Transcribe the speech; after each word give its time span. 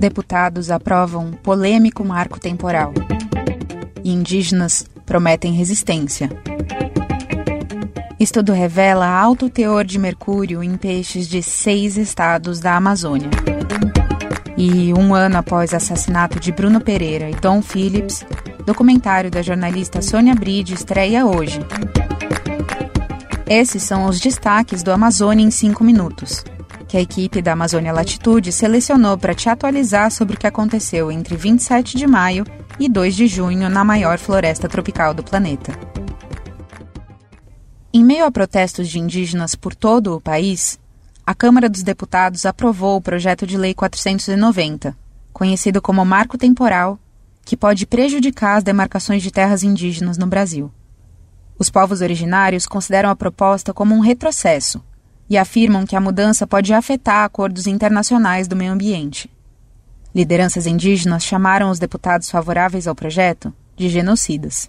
Deputados 0.00 0.70
aprovam 0.70 1.30
polêmico 1.30 2.02
marco 2.02 2.40
temporal. 2.40 2.94
E 4.02 4.10
indígenas 4.10 4.86
prometem 5.04 5.52
resistência. 5.52 6.30
Estudo 8.18 8.54
revela 8.54 9.06
alto 9.06 9.50
teor 9.50 9.84
de 9.84 9.98
mercúrio 9.98 10.62
em 10.62 10.74
peixes 10.78 11.28
de 11.28 11.42
seis 11.42 11.98
estados 11.98 12.60
da 12.60 12.76
Amazônia. 12.76 13.28
E 14.56 14.94
um 14.94 15.14
ano 15.14 15.36
após 15.36 15.72
o 15.72 15.76
assassinato 15.76 16.40
de 16.40 16.50
Bruno 16.50 16.80
Pereira 16.80 17.28
e 17.28 17.34
Tom 17.34 17.60
Phillips, 17.60 18.24
documentário 18.64 19.30
da 19.30 19.42
jornalista 19.42 20.00
Sônia 20.00 20.34
Bride 20.34 20.72
estreia 20.72 21.26
hoje. 21.26 21.60
Esses 23.46 23.82
são 23.82 24.06
os 24.06 24.18
destaques 24.18 24.82
do 24.82 24.90
Amazônia 24.90 25.44
em 25.44 25.50
5 25.50 25.84
minutos 25.84 26.42
que 26.90 26.96
a 26.96 27.00
equipe 27.00 27.40
da 27.40 27.52
Amazônia 27.52 27.92
Latitude 27.92 28.50
selecionou 28.50 29.16
para 29.16 29.32
te 29.32 29.48
atualizar 29.48 30.10
sobre 30.10 30.34
o 30.34 30.38
que 30.40 30.46
aconteceu 30.48 31.12
entre 31.12 31.36
27 31.36 31.96
de 31.96 32.04
maio 32.04 32.44
e 32.80 32.88
2 32.88 33.14
de 33.14 33.28
junho 33.28 33.68
na 33.68 33.84
maior 33.84 34.18
floresta 34.18 34.68
tropical 34.68 35.14
do 35.14 35.22
planeta. 35.22 35.72
Em 37.94 38.02
meio 38.02 38.24
a 38.24 38.30
protestos 38.32 38.88
de 38.88 38.98
indígenas 38.98 39.54
por 39.54 39.72
todo 39.72 40.16
o 40.16 40.20
país, 40.20 40.80
a 41.24 41.32
Câmara 41.32 41.68
dos 41.68 41.84
Deputados 41.84 42.44
aprovou 42.44 42.96
o 42.96 43.00
projeto 43.00 43.46
de 43.46 43.56
Lei 43.56 43.72
490, 43.72 44.96
conhecido 45.32 45.80
como 45.80 46.04
Marco 46.04 46.36
Temporal, 46.36 46.98
que 47.44 47.56
pode 47.56 47.86
prejudicar 47.86 48.56
as 48.56 48.64
demarcações 48.64 49.22
de 49.22 49.30
terras 49.30 49.62
indígenas 49.62 50.18
no 50.18 50.26
Brasil. 50.26 50.72
Os 51.56 51.70
povos 51.70 52.00
originários 52.00 52.66
consideram 52.66 53.10
a 53.10 53.16
proposta 53.16 53.72
como 53.72 53.94
um 53.94 54.00
retrocesso 54.00 54.82
e 55.30 55.38
afirmam 55.38 55.86
que 55.86 55.94
a 55.94 56.00
mudança 56.00 56.44
pode 56.44 56.74
afetar 56.74 57.24
acordos 57.24 57.68
internacionais 57.68 58.48
do 58.48 58.56
meio 58.56 58.72
ambiente. 58.72 59.30
Lideranças 60.12 60.66
indígenas 60.66 61.22
chamaram 61.22 61.70
os 61.70 61.78
deputados 61.78 62.28
favoráveis 62.28 62.88
ao 62.88 62.96
projeto 62.96 63.54
de 63.76 63.88
genocidas. 63.88 64.68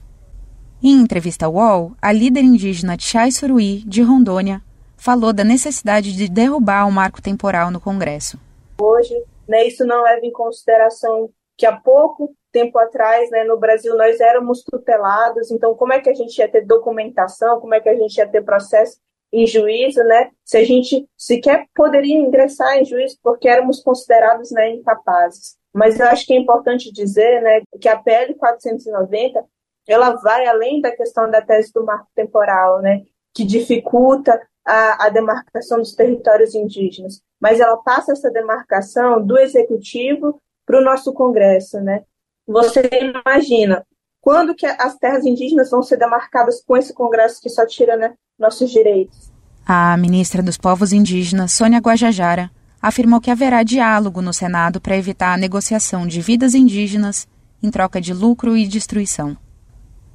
Em 0.84 1.02
entrevista 1.02 1.48
ao 1.48 1.56
UOL, 1.56 1.94
a 2.00 2.12
líder 2.12 2.44
indígena 2.44 2.96
Tchai 2.96 3.32
Suruí, 3.32 3.84
de 3.88 4.04
Rondônia, 4.04 4.62
falou 4.96 5.34
da 5.34 5.44
necessidade 5.44 6.16
de 6.16 6.30
derrubar 6.30 6.88
o 6.88 6.92
marco 6.92 7.24
temporal 7.24 7.72
no 7.72 7.82
Congresso. 7.82 8.40
Hoje, 8.80 9.16
né, 9.48 9.66
isso 9.68 9.84
não 9.84 10.04
leva 10.04 10.24
em 10.24 10.32
consideração 10.32 11.30
que 11.58 11.66
há 11.66 11.76
pouco 11.76 12.36
tempo 12.52 12.78
atrás, 12.78 13.32
né, 13.32 13.44
no 13.44 13.58
Brasil, 13.58 13.96
nós 13.98 14.20
éramos 14.20 14.62
tutelados, 14.64 15.50
então 15.50 15.74
como 15.74 15.94
é 15.94 16.00
que 16.00 16.10
a 16.10 16.14
gente 16.14 16.38
ia 16.38 16.48
ter 16.48 16.66
documentação, 16.66 17.60
como 17.60 17.74
é 17.74 17.80
que 17.80 17.90
a 17.90 17.96
gente 17.96 18.16
ia 18.18 18.28
ter 18.28 18.44
processo 18.44 18.98
em 19.32 19.48
juízo, 19.48 20.04
né? 20.04 20.30
Se 20.44 20.58
a 20.58 20.64
gente 20.64 21.08
sequer 21.18 21.66
poderia 21.76 22.18
ingressar 22.18 22.78
em 22.78 22.86
juízo 22.86 23.18
porque 23.24 23.48
éramos 23.48 23.82
considerados 23.82 24.52
né, 24.52 24.72
incapazes. 24.72 25.56
Mas 25.74 26.00
eu 26.00 26.08
acho 26.08 26.26
que 26.26 26.34
é 26.34 26.38
importante 26.38 26.92
dizer, 26.92 27.42
né, 27.42 27.62
que 27.80 27.88
a 27.88 27.98
PL 27.98 28.36
490 28.36 29.44
ela 29.88 30.12
vai 30.16 30.46
além 30.46 30.82
da 30.82 30.96
questão 30.96 31.30
da 31.32 31.42
tese 31.42 31.72
do 31.74 31.86
marco 31.86 32.08
temporal, 32.14 32.82
né, 32.82 33.04
que 33.34 33.44
dificulta 33.46 34.40
a, 34.66 35.06
a 35.06 35.10
demarcação 35.10 35.80
dos 35.80 35.96
territórios 35.96 36.54
indígenas, 36.54 37.22
mas 37.40 37.60
ela 37.60 37.78
passa 37.78 38.12
essa 38.12 38.30
demarcação 38.30 39.26
do 39.26 39.38
executivo 39.38 40.40
para 40.66 40.80
o 40.80 40.84
nosso 40.84 41.14
Congresso, 41.14 41.82
né? 41.82 42.04
Você 42.46 42.82
imagina 43.26 43.86
quando 44.22 44.54
que 44.54 44.68
as 44.68 44.96
terras 44.98 45.26
indígenas 45.26 45.72
vão 45.72 45.82
ser 45.82 45.98
demarcadas 45.98 46.64
com 46.64 46.78
esse 46.78 46.94
Congresso 46.94 47.42
que 47.42 47.50
só 47.50 47.66
tira 47.66 47.98
né, 47.98 48.14
nossos 48.38 48.70
direitos? 48.70 49.32
A 49.66 49.98
ministra 49.98 50.44
dos 50.44 50.58
Povos 50.58 50.94
Indígenas, 50.94 51.54
Sônia 51.54 51.80
Guajajara, 51.80 52.52
afirmou 52.80 53.20
que 53.20 53.32
haverá 53.32 53.64
diálogo 53.64 54.22
no 54.22 54.32
Senado 54.32 54.80
para 54.80 54.96
evitar 54.96 55.34
a 55.34 55.38
negociação 55.38 56.06
de 56.06 56.22
vidas 56.22 56.54
indígenas 56.54 57.28
em 57.64 57.72
troca 57.72 58.00
de 58.00 58.14
lucro 58.14 58.56
e 58.56 58.68
destruição. 58.68 59.36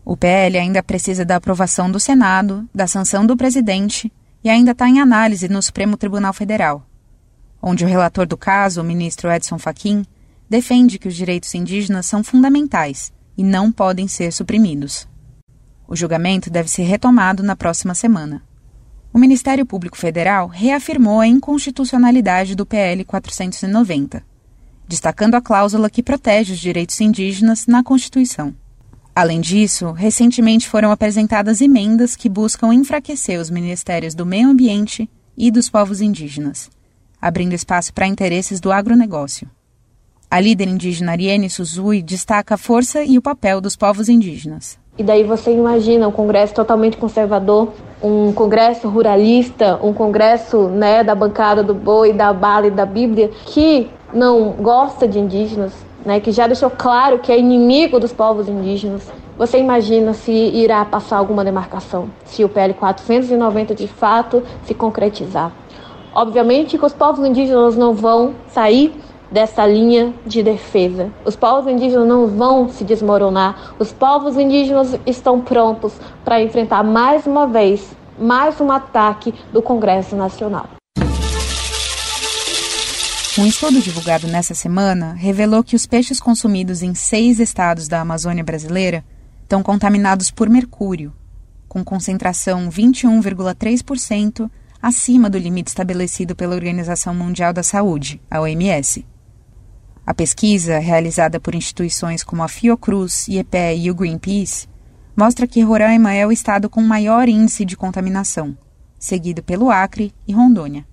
O 0.04 0.16
PL 0.16 0.56
ainda 0.56 0.82
precisa 0.82 1.24
da 1.24 1.36
aprovação 1.36 1.90
do 1.90 1.98
Senado, 1.98 2.68
da 2.72 2.86
sanção 2.86 3.26
do 3.26 3.36
presidente 3.36 4.12
e 4.42 4.48
ainda 4.48 4.70
está 4.70 4.88
em 4.88 5.00
análise 5.00 5.48
no 5.48 5.60
Supremo 5.60 5.96
Tribunal 5.96 6.32
Federal, 6.32 6.86
onde 7.60 7.84
o 7.84 7.88
relator 7.88 8.24
do 8.26 8.36
caso, 8.36 8.80
o 8.80 8.84
ministro 8.84 9.30
Edson 9.30 9.58
Fachin, 9.58 10.04
defende 10.48 10.96
que 10.96 11.08
os 11.08 11.14
direitos 11.14 11.52
indígenas 11.54 12.06
são 12.06 12.22
fundamentais 12.22 13.12
e 13.36 13.44
não 13.44 13.70
podem 13.70 14.08
ser 14.08 14.32
suprimidos. 14.32 15.06
O 15.88 15.94
julgamento 15.94 16.50
deve 16.50 16.68
ser 16.68 16.82
retomado 16.82 17.42
na 17.42 17.54
próxima 17.54 17.94
semana. 17.94 18.42
O 19.12 19.18
Ministério 19.18 19.64
Público 19.64 19.96
Federal 19.96 20.46
reafirmou 20.46 21.20
a 21.20 21.26
inconstitucionalidade 21.26 22.54
do 22.54 22.66
PL 22.66 23.04
490, 23.04 24.22
destacando 24.86 25.36
a 25.36 25.40
cláusula 25.40 25.88
que 25.88 26.02
protege 26.02 26.52
os 26.52 26.58
direitos 26.58 27.00
indígenas 27.00 27.66
na 27.66 27.82
Constituição. 27.82 28.54
Além 29.14 29.40
disso, 29.40 29.92
recentemente 29.92 30.68
foram 30.68 30.90
apresentadas 30.90 31.62
emendas 31.62 32.14
que 32.14 32.28
buscam 32.28 32.74
enfraquecer 32.74 33.40
os 33.40 33.48
ministérios 33.48 34.14
do 34.14 34.26
Meio 34.26 34.50
Ambiente 34.50 35.08
e 35.34 35.50
dos 35.50 35.70
povos 35.70 36.02
indígenas, 36.02 36.68
abrindo 37.20 37.54
espaço 37.54 37.94
para 37.94 38.06
interesses 38.06 38.60
do 38.60 38.70
agronegócio. 38.70 39.48
A 40.28 40.40
líder 40.40 40.66
indígena 40.66 41.12
Ariane 41.12 41.48
Suzui 41.48 42.02
destaca 42.02 42.56
a 42.56 42.58
força 42.58 43.00
e 43.04 43.16
o 43.16 43.22
papel 43.22 43.60
dos 43.60 43.76
povos 43.76 44.08
indígenas. 44.08 44.76
E 44.98 45.02
daí 45.02 45.22
você 45.22 45.52
imagina 45.52 46.08
um 46.08 46.10
congresso 46.10 46.52
totalmente 46.52 46.96
conservador, 46.96 47.72
um 48.02 48.32
congresso 48.32 48.88
ruralista, 48.88 49.78
um 49.80 49.92
congresso 49.92 50.68
né, 50.68 51.04
da 51.04 51.14
bancada 51.14 51.62
do 51.62 51.74
boi, 51.74 52.12
da 52.12 52.32
bala 52.32 52.66
e 52.66 52.70
da 52.72 52.84
Bíblia, 52.84 53.30
que 53.46 53.88
não 54.12 54.50
gosta 54.50 55.06
de 55.06 55.18
indígenas, 55.18 55.72
né, 56.04 56.18
que 56.18 56.32
já 56.32 56.48
deixou 56.48 56.70
claro 56.70 57.20
que 57.20 57.30
é 57.30 57.38
inimigo 57.38 58.00
dos 58.00 58.12
povos 58.12 58.48
indígenas. 58.48 59.08
Você 59.38 59.58
imagina 59.58 60.12
se 60.12 60.32
irá 60.32 60.84
passar 60.84 61.18
alguma 61.18 61.44
demarcação, 61.44 62.10
se 62.24 62.42
o 62.42 62.48
PL 62.48 62.74
490 62.74 63.76
de 63.76 63.86
fato 63.86 64.42
se 64.64 64.74
concretizar. 64.74 65.52
Obviamente 66.12 66.76
que 66.76 66.84
os 66.84 66.94
povos 66.94 67.24
indígenas 67.24 67.76
não 67.76 67.94
vão 67.94 68.34
sair 68.48 68.92
dessa 69.30 69.66
linha 69.66 70.14
de 70.24 70.42
defesa. 70.42 71.10
Os 71.24 71.36
povos 71.36 71.70
indígenas 71.70 72.06
não 72.06 72.26
vão 72.26 72.68
se 72.68 72.84
desmoronar. 72.84 73.74
Os 73.78 73.92
povos 73.92 74.36
indígenas 74.36 74.98
estão 75.06 75.40
prontos 75.40 75.92
para 76.24 76.42
enfrentar 76.42 76.82
mais 76.82 77.26
uma 77.26 77.46
vez 77.46 77.96
mais 78.18 78.60
um 78.60 78.70
ataque 78.70 79.34
do 79.52 79.60
Congresso 79.60 80.16
Nacional. 80.16 80.70
Um 83.38 83.44
estudo 83.44 83.80
divulgado 83.82 84.26
nessa 84.26 84.54
semana 84.54 85.12
revelou 85.12 85.62
que 85.62 85.76
os 85.76 85.84
peixes 85.84 86.18
consumidos 86.18 86.82
em 86.82 86.94
seis 86.94 87.38
estados 87.38 87.86
da 87.86 88.00
Amazônia 88.00 88.42
brasileira 88.42 89.04
estão 89.42 89.62
contaminados 89.62 90.30
por 90.30 90.48
mercúrio, 90.48 91.12
com 91.68 91.84
concentração 91.84 92.70
21,3% 92.70 94.50
acima 94.80 95.28
do 95.28 95.36
limite 95.36 95.68
estabelecido 95.68 96.34
pela 96.34 96.54
Organização 96.54 97.14
Mundial 97.14 97.52
da 97.52 97.62
Saúde, 97.62 98.20
a 98.30 98.40
OMS. 98.40 99.04
A 100.06 100.14
pesquisa, 100.14 100.78
realizada 100.78 101.40
por 101.40 101.52
instituições 101.52 102.22
como 102.22 102.44
a 102.44 102.46
Fiocruz, 102.46 103.26
IEPE 103.26 103.74
e 103.76 103.90
o 103.90 103.94
Greenpeace, 103.94 104.68
mostra 105.16 105.48
que 105.48 105.60
Roraima 105.62 106.12
é 106.12 106.24
o 106.24 106.30
estado 106.30 106.70
com 106.70 106.80
maior 106.80 107.28
índice 107.28 107.64
de 107.64 107.76
contaminação, 107.76 108.56
seguido 109.00 109.42
pelo 109.42 109.68
Acre 109.68 110.14
e 110.24 110.32
Rondônia. 110.32 110.86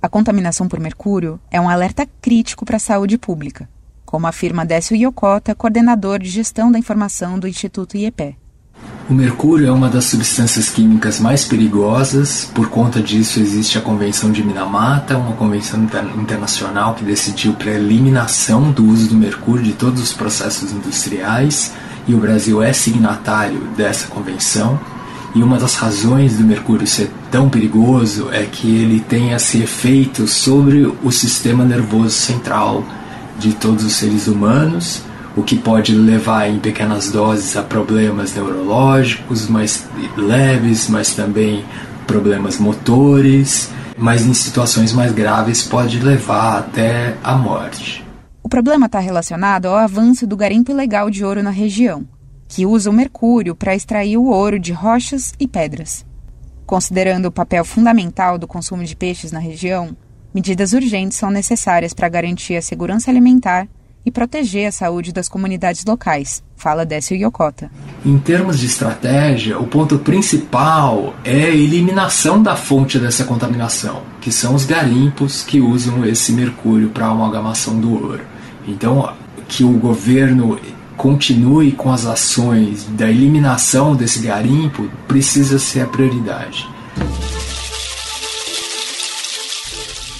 A 0.00 0.08
contaminação 0.08 0.68
por 0.68 0.80
mercúrio 0.80 1.38
é 1.50 1.60
um 1.60 1.68
alerta 1.68 2.08
crítico 2.22 2.64
para 2.64 2.76
a 2.76 2.80
saúde 2.80 3.18
pública, 3.18 3.68
como 4.06 4.26
afirma 4.26 4.64
Décio 4.64 4.96
Iocota, 4.96 5.54
coordenador 5.54 6.18
de 6.18 6.30
gestão 6.30 6.72
da 6.72 6.78
informação 6.78 7.38
do 7.38 7.46
Instituto 7.46 7.94
IEPE. 7.94 8.38
O 9.06 9.12
mercúrio 9.12 9.68
é 9.68 9.70
uma 9.70 9.90
das 9.90 10.06
substâncias 10.06 10.70
químicas 10.70 11.20
mais 11.20 11.44
perigosas, 11.44 12.50
por 12.54 12.70
conta 12.70 13.02
disso 13.02 13.38
existe 13.38 13.76
a 13.76 13.82
Convenção 13.82 14.32
de 14.32 14.42
Minamata, 14.42 15.18
uma 15.18 15.36
convenção 15.36 15.86
internacional 16.18 16.94
que 16.94 17.04
decidiu 17.04 17.52
para 17.52 17.70
a 17.70 17.74
eliminação 17.74 18.72
do 18.72 18.82
uso 18.82 19.10
do 19.10 19.14
mercúrio 19.14 19.62
de 19.62 19.74
todos 19.74 20.02
os 20.02 20.14
processos 20.14 20.72
industriais, 20.72 21.72
e 22.08 22.14
o 22.14 22.18
Brasil 22.18 22.62
é 22.62 22.72
signatário 22.72 23.60
dessa 23.76 24.06
convenção. 24.06 24.80
E 25.34 25.42
uma 25.42 25.58
das 25.58 25.74
razões 25.74 26.38
do 26.38 26.44
mercúrio 26.44 26.86
ser 26.86 27.10
tão 27.30 27.50
perigoso 27.50 28.30
é 28.32 28.44
que 28.44 28.74
ele 28.74 29.00
tem 29.00 29.32
esse 29.32 29.58
efeito 29.58 30.26
sobre 30.26 30.90
o 31.02 31.12
sistema 31.12 31.62
nervoso 31.62 32.16
central 32.16 32.82
de 33.38 33.52
todos 33.52 33.84
os 33.84 33.92
seres 33.92 34.28
humanos 34.28 35.02
o 35.36 35.42
que 35.42 35.56
pode 35.56 35.94
levar 35.94 36.48
em 36.48 36.58
pequenas 36.58 37.10
doses 37.10 37.56
a 37.56 37.62
problemas 37.62 38.34
neurológicos 38.34 39.48
mais 39.48 39.86
leves, 40.16 40.88
mas 40.88 41.14
também 41.14 41.64
problemas 42.06 42.58
motores, 42.58 43.70
mas 43.96 44.24
em 44.26 44.34
situações 44.34 44.92
mais 44.92 45.12
graves 45.12 45.62
pode 45.62 45.98
levar 46.00 46.58
até 46.58 47.16
a 47.22 47.36
morte. 47.36 48.04
O 48.42 48.48
problema 48.48 48.86
está 48.86 48.98
relacionado 48.98 49.66
ao 49.66 49.76
avanço 49.76 50.26
do 50.26 50.36
garimpo 50.36 50.70
ilegal 50.70 51.10
de 51.10 51.24
ouro 51.24 51.42
na 51.42 51.50
região, 51.50 52.06
que 52.46 52.66
usa 52.66 52.90
o 52.90 52.92
mercúrio 52.92 53.54
para 53.54 53.74
extrair 53.74 54.16
o 54.16 54.26
ouro 54.26 54.58
de 54.58 54.72
rochas 54.72 55.32
e 55.40 55.48
pedras. 55.48 56.04
Considerando 56.66 57.26
o 57.26 57.32
papel 57.32 57.64
fundamental 57.64 58.38
do 58.38 58.46
consumo 58.46 58.84
de 58.84 58.94
peixes 58.94 59.32
na 59.32 59.38
região, 59.38 59.96
Medidas 60.34 60.72
urgentes 60.72 61.16
são 61.16 61.30
necessárias 61.30 61.94
para 61.94 62.08
garantir 62.08 62.56
a 62.56 62.62
segurança 62.62 63.08
alimentar 63.08 63.68
e 64.04 64.10
proteger 64.10 64.66
a 64.66 64.72
saúde 64.72 65.12
das 65.12 65.28
comunidades 65.28 65.84
locais, 65.84 66.42
fala 66.56 66.84
Décio 66.84 67.16
Yokota. 67.16 67.70
Em 68.04 68.18
termos 68.18 68.58
de 68.58 68.66
estratégia, 68.66 69.58
o 69.58 69.66
ponto 69.66 69.98
principal 69.98 71.14
é 71.24 71.44
a 71.44 71.48
eliminação 71.48 72.42
da 72.42 72.56
fonte 72.56 72.98
dessa 72.98 73.24
contaminação, 73.24 74.02
que 74.20 74.30
são 74.30 74.54
os 74.54 74.64
garimpos 74.64 75.42
que 75.42 75.60
usam 75.60 76.04
esse 76.04 76.32
mercúrio 76.32 76.90
para 76.90 77.06
a 77.06 77.10
amalgamação 77.10 77.78
do 77.78 77.92
ouro. 77.92 78.24
Então, 78.66 79.12
que 79.48 79.64
o 79.64 79.72
governo 79.72 80.58
continue 80.96 81.72
com 81.72 81.90
as 81.90 82.06
ações 82.06 82.84
da 82.90 83.10
eliminação 83.10 83.94
desse 83.94 84.20
garimpo 84.20 84.88
precisa 85.08 85.58
ser 85.58 85.80
a 85.80 85.86
prioridade. 85.86 86.68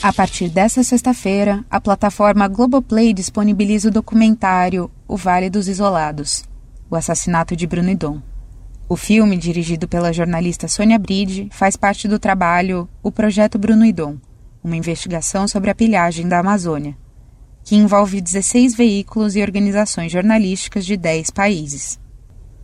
A 0.05 0.13
partir 0.13 0.51
desta 0.51 0.83
sexta-feira, 0.83 1.65
a 1.71 1.81
plataforma 1.81 2.47
Globoplay 2.47 3.15
disponibiliza 3.15 3.89
o 3.89 3.91
documentário 3.91 4.91
O 5.09 5.17
Vale 5.17 5.49
dos 5.49 5.67
Isolados 5.67 6.45
O 6.91 6.95
Assassinato 6.95 7.57
de 7.57 7.67
Bruno 7.67 7.89
Idon. 7.89 8.21
O 8.87 8.97
filme, 8.97 9.35
dirigido 9.39 9.89
pela 9.89 10.13
jornalista 10.13 10.69
Sônia 10.69 10.99
Bride, 10.99 11.49
faz 11.51 11.75
parte 11.75 12.07
do 12.07 12.19
trabalho 12.19 12.87
O 13.03 13.11
Projeto 13.11 13.59
Bruno 13.59 13.83
Idon, 13.83 14.19
uma 14.63 14.77
investigação 14.77 15.49
sobre 15.49 15.71
a 15.71 15.75
pilhagem 15.75 16.29
da 16.29 16.41
Amazônia, 16.41 16.95
que 17.65 17.75
envolve 17.75 18.21
16 18.21 18.75
veículos 18.75 19.35
e 19.37 19.41
organizações 19.41 20.13
jornalísticas 20.13 20.85
de 20.85 20.99
10 20.99 21.31
países. 21.31 21.99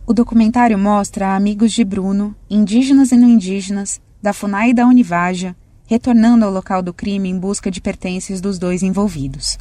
O 0.05 0.13
documentário 0.13 0.77
mostra 0.77 1.35
amigos 1.35 1.71
de 1.71 1.83
Bruno, 1.83 2.35
indígenas 2.47 3.11
e 3.11 3.17
não 3.17 3.27
indígenas, 3.27 3.99
da 4.21 4.31
FUNAI 4.31 4.69
e 4.69 4.73
da 4.75 4.85
Univaja, 4.85 5.55
retornando 5.91 6.45
ao 6.45 6.51
local 6.51 6.81
do 6.81 6.93
crime 6.93 7.27
em 7.27 7.37
busca 7.37 7.69
de 7.69 7.81
pertences 7.81 8.39
dos 8.39 8.57
dois 8.57 8.81
envolvidos. 8.81 9.57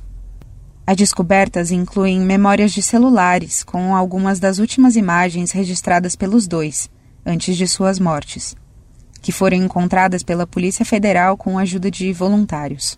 As 0.87 0.97
descobertas 0.97 1.73
incluem 1.73 2.21
memórias 2.21 2.71
de 2.71 2.83
celulares 2.83 3.65
com 3.65 3.97
algumas 3.97 4.39
das 4.39 4.61
últimas 4.61 4.95
imagens 4.95 5.51
registradas 5.51 6.15
pelos 6.15 6.47
dois, 6.47 6.89
antes 7.27 7.57
de 7.57 7.67
suas 7.67 7.99
mortes, 7.99 8.55
que 9.21 9.33
foram 9.33 9.57
encontradas 9.57 10.23
pela 10.23 10.47
Polícia 10.47 10.85
Federal 10.85 11.37
com 11.37 11.59
a 11.59 11.63
ajuda 11.63 11.91
de 11.91 12.13
voluntários. 12.13 12.97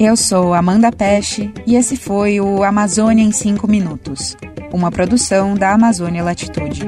Eu 0.00 0.16
sou 0.16 0.52
Amanda 0.52 0.90
Peche 0.90 1.54
e 1.64 1.76
esse 1.76 1.96
foi 1.96 2.40
o 2.40 2.64
Amazônia 2.64 3.22
em 3.22 3.30
5 3.30 3.68
Minutos, 3.68 4.36
uma 4.72 4.90
produção 4.90 5.54
da 5.54 5.72
Amazônia 5.72 6.24
Latitude. 6.24 6.80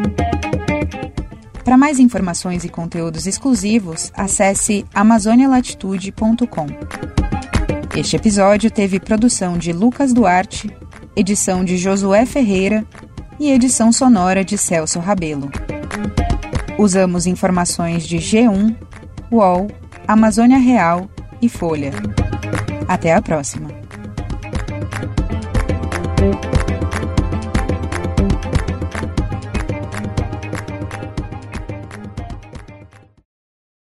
Para 1.68 1.76
mais 1.76 1.98
informações 1.98 2.64
e 2.64 2.68
conteúdos 2.70 3.26
exclusivos, 3.26 4.10
acesse 4.14 4.86
amazonialatitude.com. 4.94 6.66
Este 7.94 8.16
episódio 8.16 8.70
teve 8.70 8.98
produção 8.98 9.58
de 9.58 9.70
Lucas 9.70 10.14
Duarte, 10.14 10.74
edição 11.14 11.62
de 11.62 11.76
Josué 11.76 12.24
Ferreira 12.24 12.86
e 13.38 13.50
edição 13.50 13.92
sonora 13.92 14.42
de 14.42 14.56
Celso 14.56 14.98
Rabelo. 14.98 15.50
Usamos 16.78 17.26
informações 17.26 18.08
de 18.08 18.16
G1, 18.16 18.74
UOL, 19.30 19.68
Amazônia 20.06 20.56
Real 20.56 21.06
e 21.42 21.50
Folha. 21.50 21.92
Até 22.88 23.12
a 23.12 23.20
próxima! 23.20 23.68